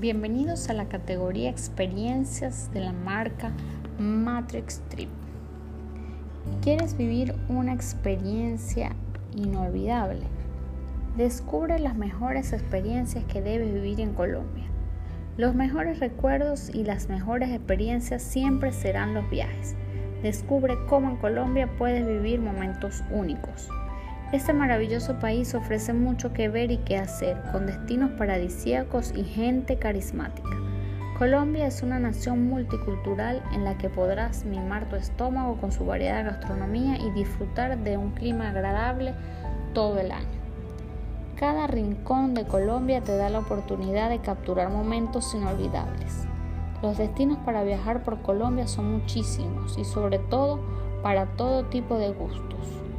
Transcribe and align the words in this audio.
Bienvenidos 0.00 0.70
a 0.70 0.72
la 0.72 0.86
categoría 0.86 1.50
Experiencias 1.50 2.72
de 2.72 2.80
la 2.80 2.92
marca 2.94 3.52
Matrix 3.98 4.80
Trip. 4.88 5.10
¿Quieres 6.62 6.96
vivir 6.96 7.34
una 7.50 7.74
experiencia 7.74 8.92
inolvidable? 9.36 10.22
Descubre 11.18 11.78
las 11.78 11.96
mejores 11.96 12.54
experiencias 12.54 13.26
que 13.26 13.42
debes 13.42 13.74
vivir 13.74 14.00
en 14.00 14.14
Colombia. 14.14 14.64
Los 15.36 15.54
mejores 15.54 16.00
recuerdos 16.00 16.70
y 16.74 16.82
las 16.84 17.10
mejores 17.10 17.50
experiencias 17.50 18.22
siempre 18.22 18.72
serán 18.72 19.12
los 19.12 19.28
viajes. 19.28 19.76
Descubre 20.22 20.78
cómo 20.88 21.10
en 21.10 21.16
Colombia 21.18 21.68
puedes 21.76 22.06
vivir 22.06 22.40
momentos 22.40 23.04
únicos. 23.10 23.68
Este 24.32 24.52
maravilloso 24.52 25.18
país 25.18 25.56
ofrece 25.56 25.92
mucho 25.92 26.32
que 26.32 26.48
ver 26.48 26.70
y 26.70 26.76
que 26.78 26.96
hacer, 26.96 27.36
con 27.50 27.66
destinos 27.66 28.12
paradisíacos 28.12 29.12
y 29.16 29.24
gente 29.24 29.76
carismática. 29.76 30.48
Colombia 31.18 31.66
es 31.66 31.82
una 31.82 31.98
nación 31.98 32.46
multicultural 32.46 33.42
en 33.52 33.64
la 33.64 33.76
que 33.76 33.88
podrás 33.88 34.44
mimar 34.44 34.88
tu 34.88 34.94
estómago 34.94 35.56
con 35.56 35.72
su 35.72 35.84
variedad 35.84 36.18
de 36.18 36.30
gastronomía 36.30 36.96
y 36.98 37.10
disfrutar 37.10 37.76
de 37.78 37.96
un 37.96 38.12
clima 38.12 38.50
agradable 38.50 39.14
todo 39.74 39.98
el 39.98 40.12
año. 40.12 40.38
Cada 41.34 41.66
rincón 41.66 42.34
de 42.34 42.44
Colombia 42.44 43.00
te 43.00 43.16
da 43.16 43.30
la 43.30 43.40
oportunidad 43.40 44.10
de 44.10 44.20
capturar 44.20 44.70
momentos 44.70 45.34
inolvidables. 45.34 46.24
Los 46.82 46.98
destinos 46.98 47.38
para 47.38 47.64
viajar 47.64 48.04
por 48.04 48.22
Colombia 48.22 48.68
son 48.68 48.92
muchísimos 48.92 49.76
y 49.76 49.84
sobre 49.84 50.20
todo 50.20 50.60
para 51.02 51.26
todo 51.26 51.64
tipo 51.64 51.98
de 51.98 52.10
gustos. 52.10 52.89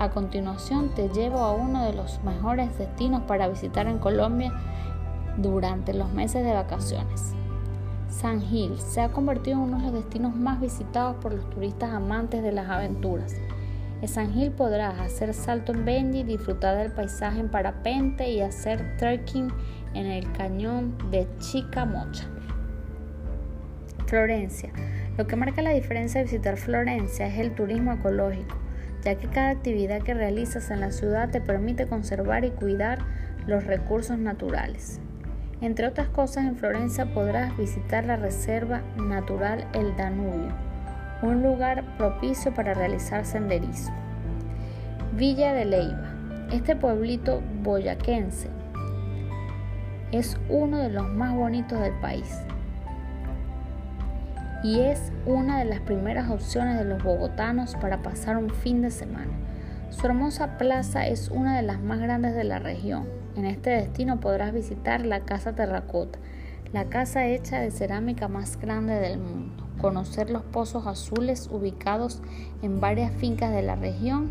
A 0.00 0.08
continuación 0.08 0.88
te 0.94 1.10
llevo 1.10 1.40
a 1.40 1.52
uno 1.52 1.84
de 1.84 1.92
los 1.92 2.24
mejores 2.24 2.78
destinos 2.78 3.24
para 3.24 3.48
visitar 3.48 3.86
en 3.86 3.98
Colombia 3.98 4.50
durante 5.36 5.92
los 5.92 6.10
meses 6.10 6.42
de 6.42 6.54
vacaciones. 6.54 7.34
San 8.08 8.40
Gil 8.40 8.80
se 8.80 9.02
ha 9.02 9.10
convertido 9.10 9.58
en 9.58 9.64
uno 9.64 9.76
de 9.76 9.84
los 9.84 9.92
destinos 9.92 10.34
más 10.34 10.58
visitados 10.58 11.16
por 11.16 11.34
los 11.34 11.50
turistas 11.50 11.90
amantes 11.90 12.42
de 12.42 12.50
las 12.50 12.70
aventuras. 12.70 13.34
En 14.00 14.08
San 14.08 14.32
Gil 14.32 14.52
podrás 14.52 14.98
hacer 14.98 15.34
salto 15.34 15.72
en 15.72 15.84
Benji, 15.84 16.22
disfrutar 16.22 16.78
del 16.78 16.92
paisaje 16.92 17.38
en 17.38 17.50
parapente 17.50 18.30
y 18.30 18.40
hacer 18.40 18.96
trekking 18.96 19.52
en 19.92 20.06
el 20.06 20.32
cañón 20.32 20.96
de 21.10 21.28
Chicamocha. 21.40 22.24
Florencia. 24.06 24.72
Lo 25.18 25.26
que 25.26 25.36
marca 25.36 25.60
la 25.60 25.72
diferencia 25.72 26.20
de 26.20 26.24
visitar 26.24 26.56
Florencia 26.56 27.26
es 27.26 27.38
el 27.38 27.54
turismo 27.54 27.92
ecológico 27.92 28.56
ya 29.04 29.14
que 29.14 29.28
cada 29.28 29.50
actividad 29.50 30.02
que 30.02 30.14
realizas 30.14 30.70
en 30.70 30.80
la 30.80 30.90
ciudad 30.90 31.30
te 31.30 31.40
permite 31.40 31.86
conservar 31.86 32.44
y 32.44 32.50
cuidar 32.50 32.98
los 33.46 33.64
recursos 33.64 34.18
naturales. 34.18 35.00
Entre 35.60 35.86
otras 35.86 36.08
cosas, 36.08 36.46
en 36.46 36.56
Florencia 36.56 37.12
podrás 37.12 37.56
visitar 37.56 38.04
la 38.04 38.16
Reserva 38.16 38.82
Natural 38.96 39.66
El 39.74 39.94
Danubio, 39.96 40.54
un 41.22 41.42
lugar 41.42 41.84
propicio 41.98 42.54
para 42.54 42.74
realizar 42.74 43.24
senderismo. 43.26 43.94
Villa 45.16 45.52
de 45.52 45.64
Leiva. 45.66 46.14
Este 46.50 46.74
pueblito 46.76 47.42
boyaquense 47.62 48.48
es 50.12 50.36
uno 50.48 50.78
de 50.78 50.90
los 50.90 51.08
más 51.08 51.34
bonitos 51.34 51.78
del 51.78 51.92
país 52.00 52.38
y 54.62 54.80
es 54.80 55.12
una 55.26 55.58
de 55.58 55.64
las 55.64 55.80
primeras 55.80 56.30
opciones 56.30 56.78
de 56.78 56.84
los 56.84 57.02
bogotanos 57.02 57.76
para 57.76 58.02
pasar 58.02 58.36
un 58.36 58.50
fin 58.50 58.82
de 58.82 58.90
semana. 58.90 59.32
Su 59.90 60.06
hermosa 60.06 60.58
plaza 60.58 61.06
es 61.06 61.30
una 61.30 61.56
de 61.56 61.62
las 61.62 61.80
más 61.80 61.98
grandes 62.00 62.34
de 62.34 62.44
la 62.44 62.58
región. 62.58 63.08
En 63.36 63.46
este 63.46 63.70
destino 63.70 64.20
podrás 64.20 64.52
visitar 64.52 65.06
la 65.06 65.20
Casa 65.20 65.54
Terracota, 65.54 66.18
la 66.72 66.84
casa 66.84 67.26
hecha 67.26 67.58
de 67.58 67.70
cerámica 67.70 68.28
más 68.28 68.58
grande 68.58 68.94
del 68.94 69.18
mundo, 69.18 69.66
conocer 69.80 70.30
los 70.30 70.42
pozos 70.42 70.86
azules 70.86 71.48
ubicados 71.50 72.22
en 72.62 72.80
varias 72.80 73.12
fincas 73.12 73.52
de 73.52 73.62
la 73.62 73.76
región, 73.76 74.30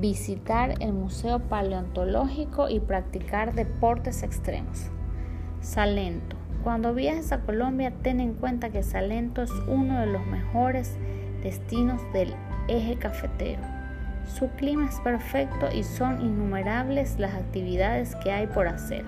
visitar 0.00 0.74
el 0.80 0.92
Museo 0.92 1.38
Paleontológico 1.40 2.68
y 2.68 2.80
practicar 2.80 3.54
deportes 3.54 4.22
extremos. 4.24 4.90
Salento 5.60 6.35
cuando 6.66 6.94
viajes 6.94 7.30
a 7.30 7.42
Colombia, 7.42 7.92
ten 8.02 8.18
en 8.18 8.34
cuenta 8.34 8.70
que 8.70 8.82
Salento 8.82 9.40
es 9.40 9.52
uno 9.68 10.00
de 10.00 10.06
los 10.06 10.26
mejores 10.26 10.96
destinos 11.44 12.02
del 12.12 12.34
eje 12.66 12.96
cafetero. 12.96 13.62
Su 14.26 14.48
clima 14.48 14.88
es 14.88 14.98
perfecto 14.98 15.68
y 15.72 15.84
son 15.84 16.20
innumerables 16.20 17.20
las 17.20 17.34
actividades 17.34 18.16
que 18.16 18.32
hay 18.32 18.48
por 18.48 18.66
hacer, 18.66 19.04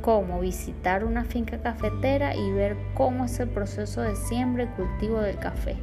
como 0.00 0.40
visitar 0.40 1.04
una 1.04 1.24
finca 1.24 1.58
cafetera 1.58 2.34
y 2.34 2.50
ver 2.52 2.78
cómo 2.94 3.26
es 3.26 3.38
el 3.40 3.50
proceso 3.50 4.00
de 4.00 4.16
siembra 4.16 4.62
y 4.62 4.68
cultivo 4.68 5.20
del 5.20 5.36
café, 5.36 5.76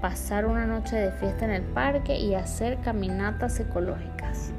pasar 0.00 0.46
una 0.46 0.66
noche 0.66 0.94
de 0.94 1.10
fiesta 1.10 1.46
en 1.46 1.50
el 1.50 1.62
parque 1.62 2.16
y 2.16 2.36
hacer 2.36 2.78
caminatas 2.84 3.58
ecológicas. 3.58 4.52